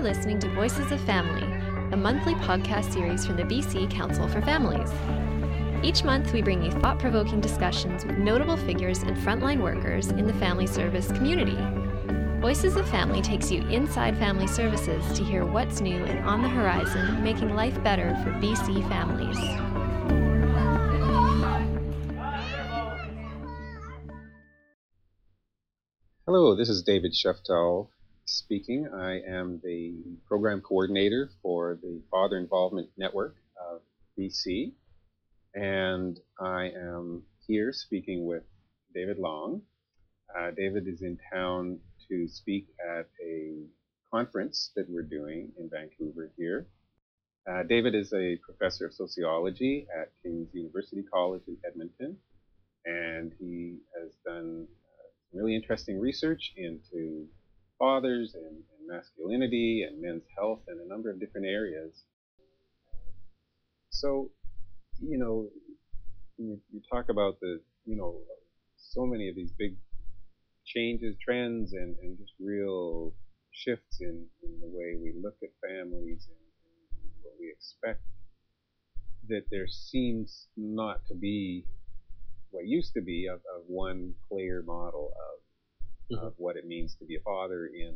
[0.00, 1.42] are listening to Voices of Family,
[1.92, 4.90] a monthly podcast series from the BC Council for Families.
[5.84, 10.26] Each month, we bring you thought provoking discussions with notable figures and frontline workers in
[10.26, 11.58] the family service community.
[12.40, 16.48] Voices of Family takes you inside family services to hear what's new and on the
[16.48, 19.36] horizon, making life better for BC families.
[26.24, 27.88] Hello, this is David Sheftel
[28.30, 28.88] speaking.
[28.94, 29.94] I am the
[30.26, 33.34] program coordinator for the Father Involvement Network
[33.70, 33.80] of
[34.18, 34.72] BC,
[35.54, 38.44] and I am here speaking with
[38.94, 39.62] David Long.
[40.36, 43.64] Uh, David is in town to speak at a
[44.12, 46.68] conference that we're doing in Vancouver here.
[47.50, 52.16] Uh, David is a professor of sociology at King's University College in Edmonton,
[52.84, 57.26] and he has done uh, really interesting research into
[57.80, 62.02] fathers and, and, masculinity and men's health and a number of different areas.
[63.90, 64.30] So,
[65.00, 65.48] you know,
[66.38, 68.16] you, you talk about the, you know,
[68.76, 69.76] so many of these big
[70.66, 73.14] changes, trends, and, and just real
[73.52, 76.42] shifts in, in the way we look at families and,
[77.04, 78.02] and what we expect,
[79.28, 81.64] that there seems not to be
[82.50, 85.49] what used to be a, of one clear model of,
[86.10, 86.26] mm-hmm.
[86.26, 87.94] of what it means to be a father in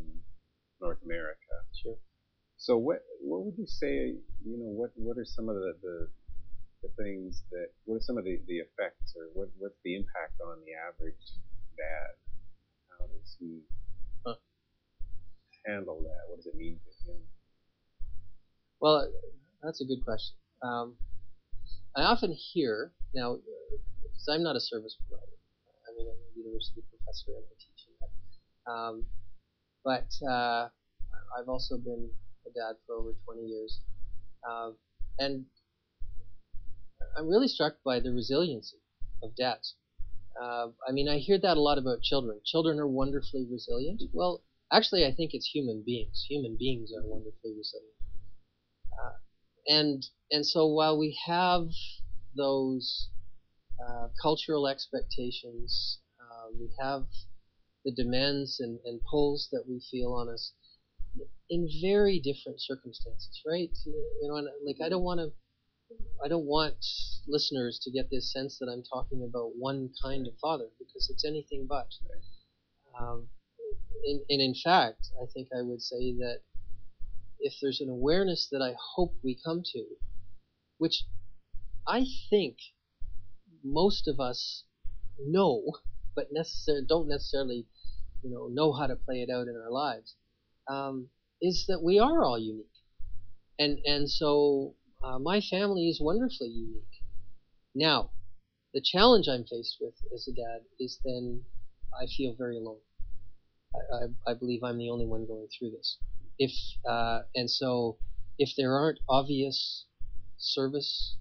[0.81, 1.55] North America.
[1.83, 1.97] Sure.
[2.57, 4.15] So what what would you say?
[4.45, 6.09] You know, what what are some of the, the
[6.83, 10.41] the things that what are some of the, the effects or what what's the impact
[10.45, 11.41] on the average
[11.77, 12.15] dad
[13.05, 13.61] how does he
[14.25, 14.35] huh.
[15.67, 16.29] handle that?
[16.29, 17.21] What does it mean to him?
[18.81, 19.09] Well,
[19.63, 20.37] that's a good question.
[20.63, 20.97] Um,
[21.97, 23.39] I often hear now,
[24.03, 25.39] because I'm not a service provider.
[25.87, 27.74] I mean, I'm a university professor and I teach in that.
[28.67, 29.07] Um,
[29.85, 30.69] but uh,
[31.37, 32.11] I've also been
[32.47, 33.81] a dad for over 20 years,
[34.49, 34.73] uh,
[35.19, 35.47] and
[37.17, 38.79] I'm really struck by the resiliency
[39.23, 39.75] of dads.
[40.41, 42.41] Uh, I mean, I hear that a lot about children.
[42.45, 44.03] Children are wonderfully resilient.
[44.13, 46.25] Well, actually, I think it's human beings.
[46.29, 47.97] Human beings are wonderfully resilient.
[48.93, 49.13] Uh,
[49.69, 51.69] and and so while we have
[52.37, 53.09] those
[53.85, 57.07] uh, cultural expectations, uh, we have
[57.85, 60.53] the demands and, and pulls that we feel on us
[61.51, 63.71] in very different circumstances, right?
[63.85, 64.35] You know,
[64.67, 65.33] like I don't want to
[66.25, 66.77] I don't want
[67.29, 71.25] listeners to get this sense that I'm talking about one kind of father because it's
[71.25, 71.89] anything but.
[72.99, 73.29] Um,
[74.07, 76.41] and, and in fact, I think I would say that
[77.41, 79.85] if there's an awareness that I hope we come to,
[80.79, 81.05] which
[81.87, 82.57] I think
[83.63, 84.65] most of us
[85.19, 85.63] know,
[86.15, 87.67] but necessar- don't necessarily,
[88.25, 90.17] you know, know how to play it out in our lives,
[90.69, 91.09] um,
[91.43, 92.67] is that we are all unique,
[93.59, 94.75] and and so
[95.05, 97.03] uh, my family is wonderfully unique.
[97.75, 98.11] Now,
[98.73, 101.43] the challenge I'm faced with as a dad is then
[102.01, 102.81] I feel very alone.
[103.75, 105.99] I, I, I believe I'm the only one going through this.
[106.39, 106.53] If
[106.89, 107.99] uh, and so,
[108.39, 109.85] if there aren't obvious
[110.39, 111.17] service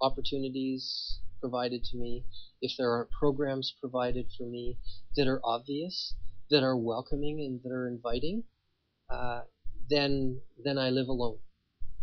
[0.00, 2.24] opportunities provided to me,
[2.64, 4.78] if there aren't programs provided for me
[5.16, 6.14] that are obvious,
[6.50, 8.44] that are welcoming and that are inviting,
[9.10, 9.42] uh,
[9.90, 11.38] then then I live alone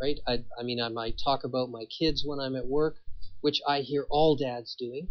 [0.02, 0.20] right?
[0.28, 2.96] I, I mean, I might talk about my kids when I'm at work,
[3.42, 5.08] which I hear all dads doing.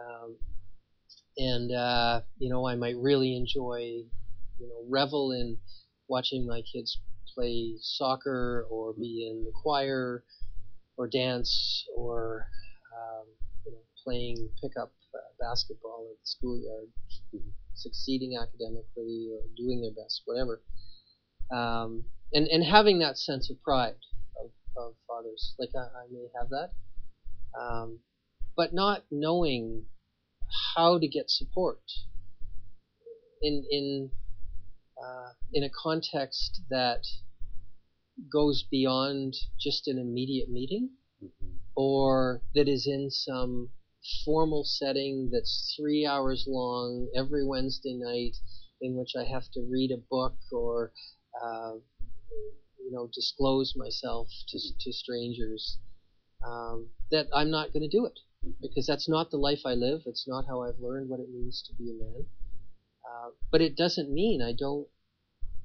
[0.00, 0.36] Um,
[1.38, 4.02] and, uh, you know, I might really enjoy,
[4.58, 5.56] you know, revel in
[6.08, 6.98] watching my kids
[7.32, 10.24] play soccer or be in the choir
[10.96, 12.46] or dance or,
[14.04, 16.88] playing pickup uh, basketball at the schoolyard,
[17.74, 20.62] succeeding academically or doing their best, whatever.
[21.52, 23.96] Um, and, and having that sense of pride
[24.76, 25.54] of fathers.
[25.58, 26.70] Like I, I may have that,
[27.58, 27.98] um,
[28.56, 29.84] but not knowing
[30.76, 31.80] how to get support
[33.42, 34.10] in in
[35.02, 37.06] uh, in a context that
[38.32, 40.90] goes beyond just an immediate meeting,
[41.22, 41.56] mm-hmm.
[41.76, 43.70] or that is in some
[44.24, 48.36] formal setting that's three hours long every Wednesday night,
[48.80, 50.92] in which I have to read a book or
[51.42, 51.74] uh,
[52.78, 55.78] you know disclose myself to to strangers,
[56.44, 58.18] um, that I'm not going to do it
[58.60, 60.02] because that's not the life I live.
[60.06, 62.26] It's not how I've learned what it means to be a man.
[63.04, 64.88] Uh, but it doesn't mean I don't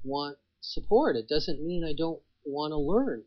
[0.04, 1.16] want support.
[1.16, 3.24] It doesn't mean I don't want to learn.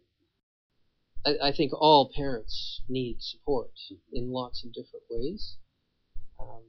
[1.25, 3.73] I, I, think all parents need support
[4.13, 5.57] in lots of different ways.
[6.41, 6.63] Um,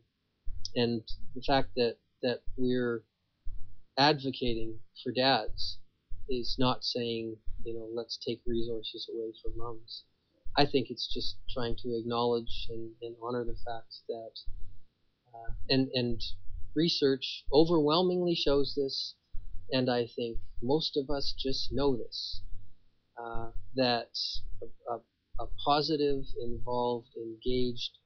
[0.75, 1.01] and
[1.35, 3.03] the fact that, that we're
[3.97, 5.79] advocating for dads
[6.29, 10.03] is not saying, you know, let's take resources away from moms.
[10.55, 14.33] I think it's just trying to acknowledge and, and honor the fact that,
[15.33, 16.21] uh, and and
[16.75, 19.15] research overwhelmingly shows this,
[19.71, 22.41] and I think most of us just know this,
[23.21, 24.09] uh, that
[24.61, 24.99] a, a,
[25.39, 27.97] a positive, involved, engaged,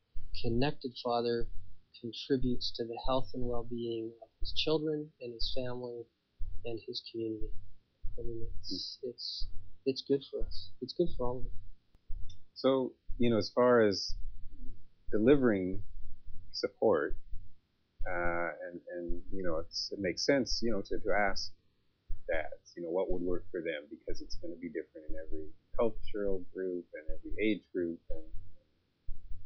[0.42, 1.48] connected father
[2.00, 6.04] contributes to the health and well-being of his children and his family
[6.65, 7.50] and his community.
[8.19, 9.48] I mean, it's it's
[9.86, 10.69] it's good for us.
[10.81, 11.51] It's good for all of us.
[12.54, 14.15] So, you know, as far as
[15.12, 15.81] delivering
[16.51, 17.15] support,
[18.07, 21.51] uh, and and you know, it makes sense, you know, to, to ask
[22.77, 25.47] you know, what would work for them because it's going to be different in every
[25.75, 28.24] cultural group and every age group, and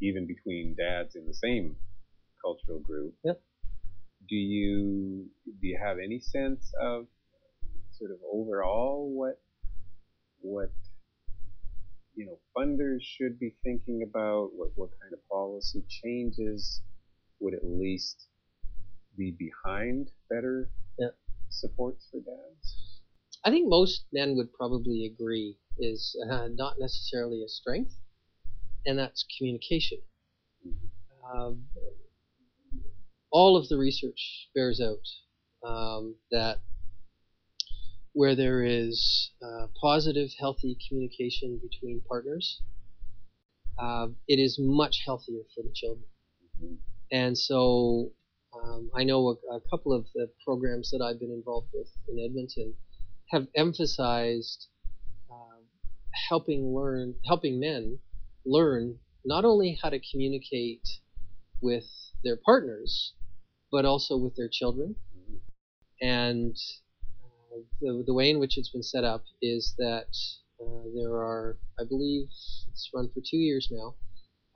[0.01, 1.77] even between dads in the same
[2.43, 3.15] cultural group.
[3.23, 3.39] Yep.
[4.27, 7.07] Do you do you have any sense of
[7.91, 9.35] sort of overall what
[10.41, 10.71] what
[12.15, 14.49] you know funders should be thinking about?
[14.53, 16.81] What what kind of policy changes
[17.39, 18.27] would at least
[19.17, 20.69] be behind better
[20.99, 21.15] Yep.
[21.49, 22.90] supports for dads?
[23.43, 27.95] I think most men would probably agree is uh, not necessarily a strength,
[28.85, 29.97] and that's communication.
[31.33, 31.63] Um,
[33.31, 36.57] all of the research bears out um, that
[38.13, 42.61] where there is uh, positive, healthy communication between partners,
[43.79, 46.05] uh, it is much healthier for the children.
[47.11, 48.11] And so
[48.53, 52.19] um, I know a, a, couple of the programs that I've been involved with in
[52.19, 52.73] Edmonton
[53.31, 54.67] have emphasized
[55.31, 55.61] uh,
[56.29, 57.99] helping learn, helping men
[58.45, 60.87] learn not only how to communicate
[61.61, 61.85] with
[62.23, 63.13] their partners,
[63.71, 64.95] but also with their children.
[66.01, 66.55] And
[67.23, 70.07] uh, the, the way in which it's been set up is that
[70.59, 72.27] uh, there are, I believe,
[72.69, 73.95] it's run for two years now,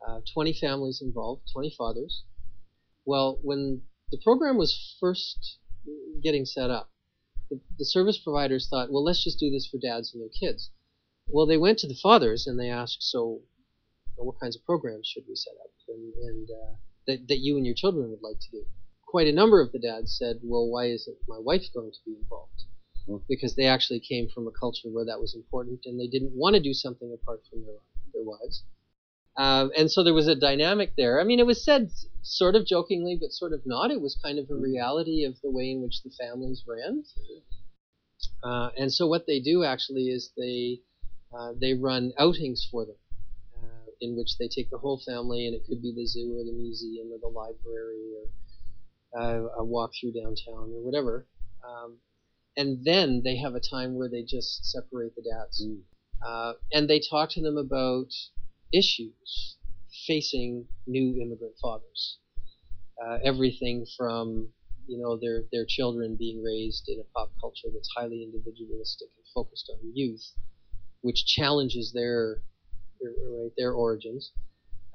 [0.07, 2.24] uh, 20 families involved, 20 fathers.
[3.06, 3.81] Well, when
[4.12, 5.60] the program was first
[6.24, 6.89] getting set up,
[7.50, 10.71] the, the service providers thought, well, let's just do this for dads and their kids.
[11.27, 13.42] Well, they went to the fathers and they asked, so
[14.15, 16.75] what kinds of programs should we set up and, and uh,
[17.07, 18.65] that, that you and your children would like to do?
[19.06, 22.15] Quite a number of the dads said, well, why isn't my wife going to be
[22.21, 22.63] involved?
[23.07, 23.18] Hmm.
[23.27, 26.56] Because they actually came from a culture where that was important and they didn't want
[26.56, 27.80] to do something apart from their,
[28.13, 28.63] their wives.
[29.38, 31.20] Um, and so there was a dynamic there.
[31.20, 31.92] I mean, it was said
[32.22, 33.92] sort of jokingly, but sort of not.
[33.92, 37.04] It was kind of a reality of the way in which the families ran.
[38.44, 40.80] Uh, and so what they do actually is they
[41.38, 42.96] uh, they run outings for them,
[43.62, 46.44] uh, in which they take the whole family, and it could be the zoo or
[46.46, 51.28] the museum or the library or uh, a walk through downtown or whatever.
[51.68, 51.98] Um,
[52.56, 55.81] and then they have a time where they just separate the dads, Mm.
[56.26, 58.14] uh, and they talk to them about
[58.74, 59.58] issues
[60.08, 62.18] facing new immigrant fathers.
[63.04, 64.50] Uh, everything from
[64.88, 69.26] you know their their children being raised in a pop culture that's highly individualistic and
[69.34, 70.34] focused on youth,
[71.02, 72.44] which challenges their
[73.02, 74.32] their, right, their origins,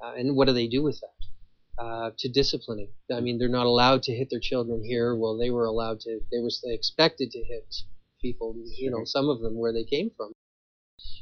[0.03, 1.83] uh, and what do they do with that?
[1.83, 2.89] Uh, to disciplining.
[3.11, 5.15] I mean, they're not allowed to hit their children here.
[5.15, 6.19] Well, they were allowed to.
[6.31, 7.73] They were expected to hit
[8.21, 8.55] people.
[8.77, 10.33] You know, some of them where they came from.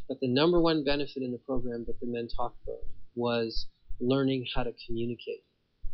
[0.10, 2.84] But the number one benefit in the program that the men talked about
[3.16, 3.68] was
[4.02, 5.44] learning how to communicate.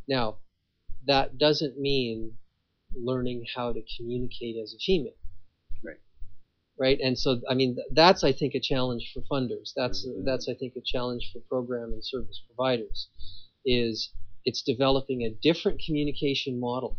[0.07, 0.37] Now,
[1.05, 2.37] that doesn't mean
[2.95, 5.17] learning how to communicate as a female.
[5.83, 5.99] Right.
[6.77, 9.73] Right, and so I mean that's I think a challenge for funders.
[9.75, 10.23] That's Mhm.
[10.23, 13.07] that's I think a challenge for program and service providers.
[13.65, 14.11] Is
[14.45, 16.97] it's developing a different communication model,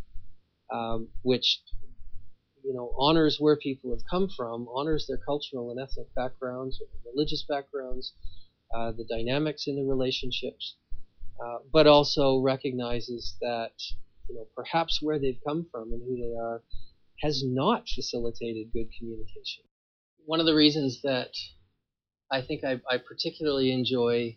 [0.72, 1.62] um, which
[2.66, 7.44] you know honors where people have come from, honors their cultural and ethnic backgrounds, religious
[7.48, 8.12] backgrounds,
[8.74, 10.74] uh, the dynamics in the relationships,
[11.44, 13.72] uh, but also recognizes that
[14.28, 16.60] you know perhaps where they've come from and who they are
[17.20, 19.64] has not facilitated good communication.
[20.24, 21.30] One of the reasons that
[22.30, 24.36] I think I, I particularly enjoy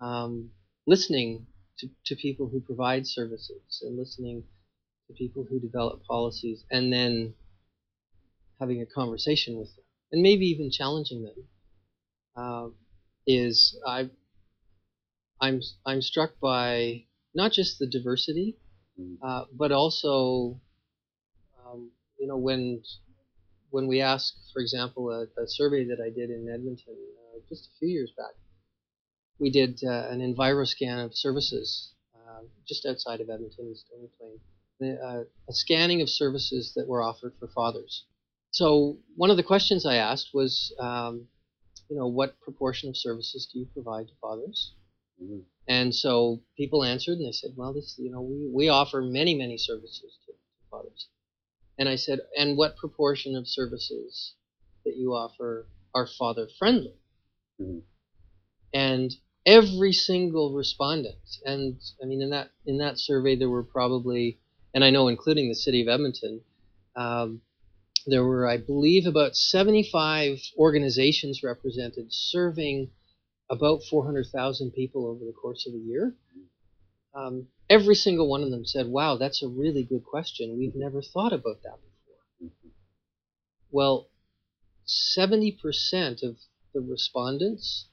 [0.00, 0.50] um,
[0.86, 1.46] listening
[1.78, 4.44] to, to people who provide services and listening
[5.06, 7.34] to people who develop policies and then
[8.60, 11.48] having a conversation with them and maybe even challenging them
[12.36, 12.68] uh,
[13.26, 14.10] is I
[15.40, 18.56] I'm I'm struck by not just the diversity,
[18.98, 19.18] Mhm.
[19.22, 20.60] uh, but also
[21.64, 22.82] um, you know when
[23.70, 27.66] when we ask, for example, a, a survey that I did in Edmonton uh, just
[27.68, 28.34] a few years back,
[29.38, 35.24] we did uh, an EnviroScan of services uh, just outside of Edmonton, Stony Plain, uh,
[35.48, 38.04] a scanning of services that were offered for fathers
[38.50, 41.26] so one of the questions I asked was, um,
[41.88, 44.74] you know, what proportion of services do you provide to fathers?
[45.22, 45.44] Mhm.
[45.68, 49.34] And so people answered and they said, well, this, you know, we, we offer many,
[49.34, 50.38] many services to, to
[50.70, 51.08] fathers.
[51.78, 54.34] And I said, and what proportion of services
[54.84, 56.94] that you offer are father friendly?
[57.60, 57.82] Mhm.
[58.72, 59.16] And
[59.46, 64.38] every single respondent, and I mean, in that in that survey, there were probably,
[64.74, 66.42] and I know, including the city of Edmonton,
[66.96, 67.42] um,
[68.06, 72.90] there were, I believe, about 75 organizations represented, serving
[73.50, 76.14] about 400,000 people over the course of a year.
[77.14, 80.56] Um, every single one of them said, "Wow, that's a really good question.
[80.58, 82.52] We've never thought about that before."
[83.70, 84.08] Well,
[84.86, 86.38] 70% of
[86.72, 87.86] the respondents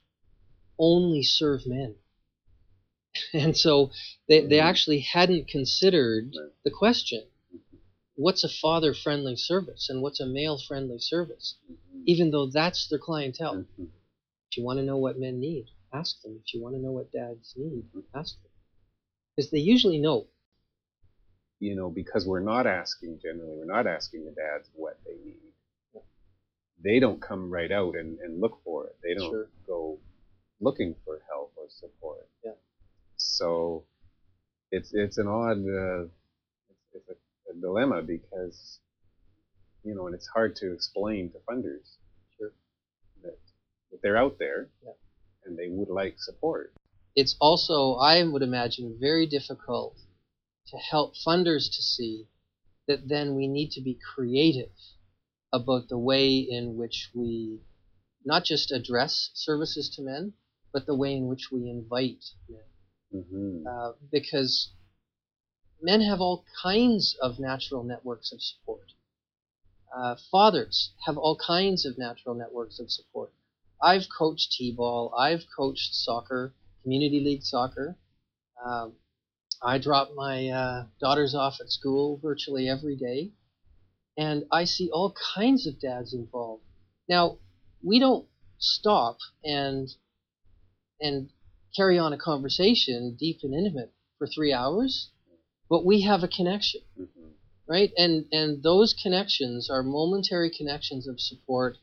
[0.78, 1.96] only serve men.
[3.32, 3.90] And so
[4.28, 4.62] they, they Mhm.
[4.62, 6.34] actually hadn't considered
[6.64, 7.26] the question
[8.18, 12.02] what's a father friendly service and what's a male friendly service, Mhm.
[12.04, 13.64] even though that's their clientele.
[13.64, 13.90] Mhm.
[14.50, 16.42] If you want to know what men need, ask them.
[16.44, 18.50] If you want to know what dads need, ask them.
[19.36, 20.26] Because they usually know.
[21.60, 25.54] You know, because we're not asking generally, we're not asking the dads what they need.
[26.80, 28.96] They don't come right out and, and look for it.
[29.02, 29.50] They don't Sure.
[29.66, 30.00] go
[30.60, 32.28] looking for help or support.
[32.44, 32.54] Yeah.
[33.16, 33.84] So
[34.70, 36.08] it's it's an odd uh,
[37.48, 38.78] a, a dilemma because
[39.84, 41.96] you know, and it's hard to explain to funders
[42.36, 42.52] Sure.
[43.22, 43.38] that,
[43.90, 44.92] that they're out there Yeah.
[45.44, 46.72] and they would like support.
[47.16, 49.96] It's also, I would imagine, very difficult
[50.68, 52.26] to help funders to see
[52.86, 54.70] that then we need to be creative
[55.52, 57.60] about the way in which we
[58.24, 60.34] not just address services to men,
[60.72, 62.60] but the way in which we invite men.
[63.14, 63.66] Mm-hmm.
[63.66, 64.72] Uh, because
[65.80, 68.92] men have all kinds of natural networks of support.
[69.96, 73.32] Uh, fathers have all kinds of natural networks of support.
[73.80, 75.14] I've coached t-ball.
[75.16, 77.96] I've coached soccer, community league soccer.
[78.64, 78.94] Um,
[79.62, 83.32] I drop my uh, daughters off at school virtually every day,
[84.16, 86.62] and I see all kinds of dads involved.
[87.08, 87.38] Now,
[87.82, 88.26] we don't
[88.58, 89.88] stop and
[91.00, 91.30] and
[91.76, 95.10] carry on a conversation deep and intimate for three hours,
[95.68, 97.28] but we have a connection, Mm-hmm.
[97.68, 97.92] right?
[97.96, 101.76] And and those connections are momentary connections of support,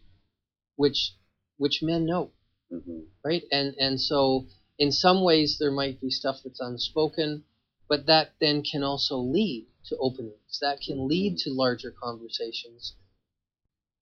[0.76, 1.14] which
[1.58, 2.32] which men know,
[2.72, 3.02] Mm-hmm.
[3.24, 3.44] right?
[3.52, 7.44] And and so in some ways there might be stuff that's unspoken,
[7.88, 10.60] but that then can also lead to openings.
[10.62, 12.94] That can lead to larger conversations.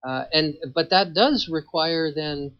[0.03, 2.53] Uh, and but that does require then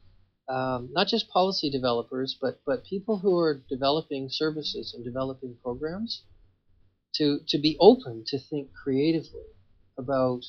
[0.49, 6.23] um, not just policy developers, but but people who are developing services and developing programs
[7.15, 9.45] to to be open to think creatively
[9.97, 10.41] about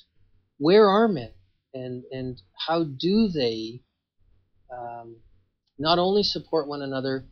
[0.59, 1.33] where are men
[1.73, 3.81] and and how do they
[4.71, 5.17] um,
[5.79, 7.25] not only support one another,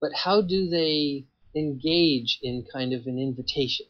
[0.00, 3.86] but how do they engage in kind of an invitation,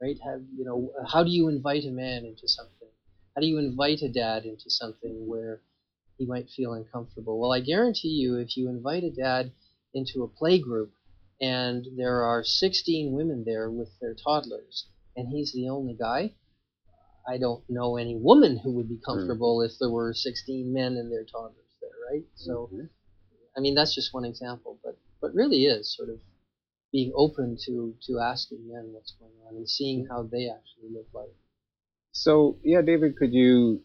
[0.00, 0.18] right?
[0.56, 2.88] You know how do you invite a man into something?
[3.34, 5.60] How do you invite a dad into something where
[6.18, 7.40] he might feel uncomfortable?
[7.40, 9.52] Well, I guarantee you, if you invite a dad
[9.94, 10.92] into a play group
[11.42, 16.32] and there are 16 women there with their toddlers, and he's the only guy,
[17.28, 21.12] I don't know any woman who would be comfortable if there were 16 men and
[21.12, 22.24] their toddlers there, right?
[22.36, 22.88] So, Mhm.
[23.56, 26.20] I mean, that's just one example, but but really is sort of
[26.92, 31.06] being open to to asking men what's going on and seeing how they actually live
[31.14, 31.30] life.
[32.12, 33.82] So yeah, David, could you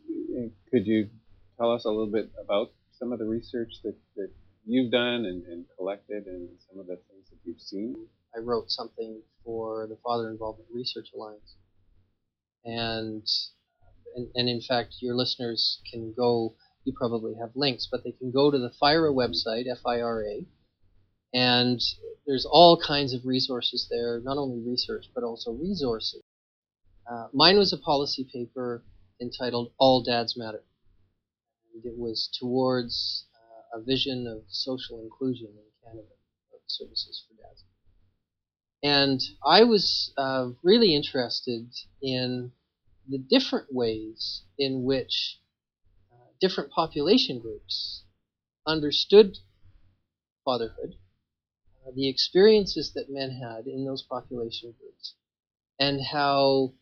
[0.71, 1.09] could you
[1.57, 4.29] tell us a little bit about some of the research that, that
[4.65, 7.16] you've done and, and collected and some of the things that
[7.47, 7.95] you've seen?
[8.35, 11.55] I wrote something for the Father Involvement Research Alliance,
[12.65, 13.25] and
[14.15, 16.55] and, and in fact, your listeners can go.
[16.83, 20.45] You probably have links, but they can go to the FIRA website, F-I-R-A,
[21.33, 21.81] and
[22.25, 24.21] there's all kinds of resources there.
[24.21, 26.21] Not only research, but also resources.
[27.09, 28.83] Uh, mine was a policy paper
[29.21, 30.63] entitled "All Dads Matter."
[31.73, 36.16] And it was towards uh, a vision of social inclusion in Canada
[36.67, 37.63] services for dads.
[38.83, 41.67] And I was uh, really interested
[42.01, 42.51] in
[43.09, 45.39] the different ways in which
[46.11, 48.03] uh, different population groups
[48.65, 49.37] understood
[50.45, 50.95] fatherhood,
[51.85, 55.13] uh, the experiences that men had in those population groups,
[55.79, 56.73] and how,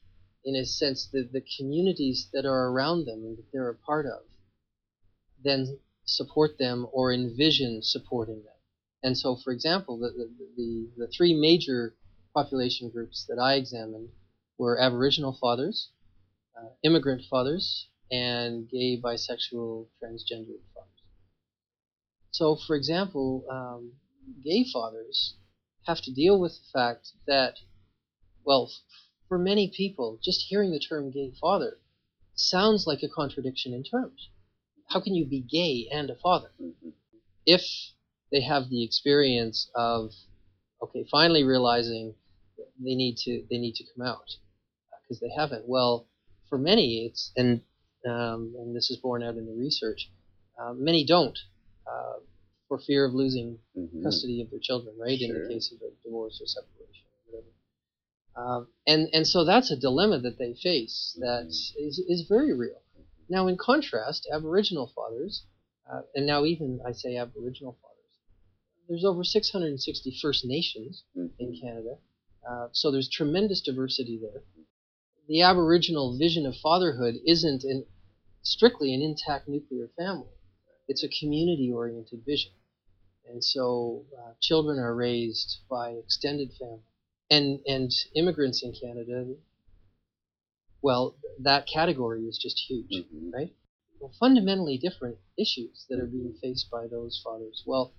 [0.43, 4.05] in a sense, the, the communities that are around them and that they're a part
[4.05, 4.23] of
[5.45, 8.54] then support them or envision supporting them.
[9.05, 11.93] And so, for example, the, the, the, the three major
[12.33, 14.09] population groups that I examined
[14.57, 15.91] were Aboriginal fathers,
[16.57, 21.03] uh, immigrant fathers, and gay, bisexual, transgender fathers.
[22.31, 23.93] So, for example, um,
[24.43, 25.35] gay fathers
[25.83, 27.59] have to deal with the fact that,
[28.43, 28.71] well,
[29.27, 31.77] for many people, just hearing the term gay father
[32.33, 34.29] sounds like a contradiction in terms.
[34.89, 36.51] How can you be gay and a father?
[36.59, 36.93] Mhm.
[37.45, 37.63] If
[38.31, 40.11] they have the experience of,
[40.81, 42.15] okay, finally realizing
[42.79, 44.29] they need to they need to come out
[45.03, 45.67] because they haven't.
[45.67, 46.07] Well,
[46.49, 47.61] for many, it's and
[48.05, 50.09] um, and this is borne out in the research.
[50.59, 51.37] Uh, many don't
[51.87, 52.19] uh,
[52.67, 54.03] for fear of losing Mhm.
[54.03, 55.19] custody of their children, right?
[55.19, 57.51] In the case of a divorce or separation or whatever.
[58.35, 61.45] Um, and and so that's a dilemma that they face that
[61.77, 62.81] is is very real.
[63.29, 65.43] Now, in contrast, Aboriginal fathers,
[65.91, 67.94] uh, and now even I say Aboriginal fathers,
[68.87, 71.31] there's over 660 First Nations Mhm.
[71.39, 71.99] in Canada,
[72.47, 74.43] uh, so there's tremendous diversity there.
[75.27, 77.85] The Aboriginal vision of fatherhood isn't an,
[78.43, 80.29] strictly an intact nuclear family;
[80.87, 82.51] it's a community-oriented vision,
[83.25, 86.83] and so uh, children are raised by extended family,
[87.31, 89.35] and and immigrants in Canada.
[90.81, 93.33] Well, that category is just huge Mhm.
[93.33, 93.51] right?
[93.99, 97.63] Well, fundamentally different issues that are being faced by those fathers.
[97.65, 97.91] Well,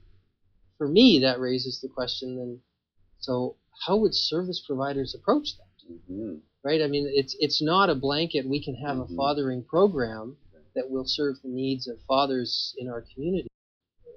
[0.78, 2.60] for me, that raises the question then,
[3.20, 3.56] so
[3.86, 5.92] how would service providers approach that?
[6.10, 6.40] Mhm.
[6.62, 6.82] Right?
[6.82, 8.48] I mean, it's it's not a blanket.
[8.48, 9.12] We can have Mhm.
[9.12, 10.36] a fathering program
[10.74, 13.48] that will serve the needs of fathers in our community.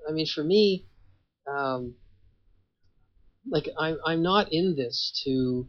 [0.08, 0.86] I mean, for me,
[1.48, 1.96] um,
[3.48, 5.68] like I'm I'm not in this to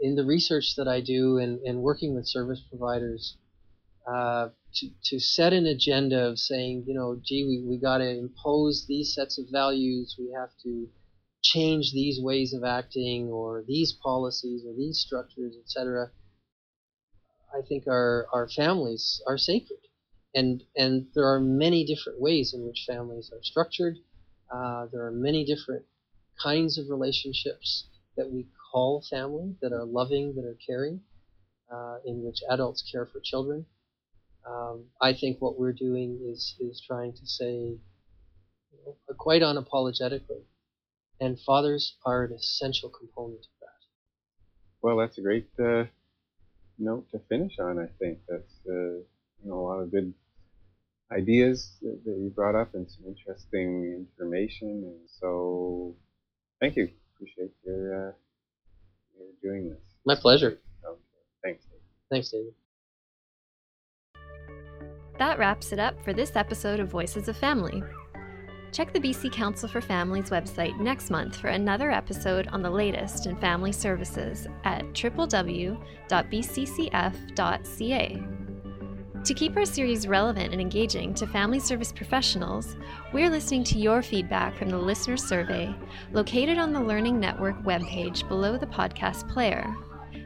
[0.00, 3.36] in the research that I do and, and working with service providers
[4.06, 8.08] uh, to, to set an agenda of saying, you know, gee, we, we got to
[8.08, 10.88] impose these sets of values, we have to
[11.42, 16.10] change these ways of acting or these policies or these structures, etc.
[17.52, 19.78] I think our, our families are sacred.
[20.34, 23.96] And, and there are many different ways in which families are structured.
[24.50, 25.84] Uh, there are many different
[26.42, 31.02] kinds of relationships that we call family that are loving, that are caring,
[31.70, 33.66] uh, in which adults care for children.
[34.46, 40.42] Um, I think what we're doing is is trying to say, you know, quite unapologetically,
[41.20, 43.86] and fathers are an essential component of that.
[44.82, 45.84] Well, that's a great uh,
[46.78, 47.78] note to finish on.
[47.78, 50.12] I think that's uh, you know a lot of good
[51.12, 54.82] ideas that, that you brought up and some interesting information.
[54.84, 55.94] And so,
[56.60, 56.88] thank you.
[57.14, 58.12] Appreciate your uh,
[59.16, 59.78] your doing this.
[60.04, 60.58] My pleasure.
[60.84, 61.00] Okay.
[61.44, 61.64] Thanks.
[62.10, 62.54] Thanks, David.
[65.22, 67.80] That wraps it up for this episode of Voices of Family.
[68.72, 73.26] Check the BC Council for Families website next month for another episode on the latest
[73.26, 75.78] in family services at www.bccf.ca.
[79.24, 82.74] To keep our series relevant and engaging to family service professionals,
[83.12, 85.72] we're listening to your feedback from the listener survey
[86.12, 89.72] located on the Learning Network webpage below the podcast player.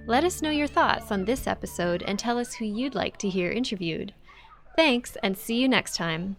[0.07, 3.29] Let us know your thoughts on this episode and tell us who you'd like to
[3.29, 4.15] hear interviewed.
[4.77, 6.37] Thanks, and see you next time.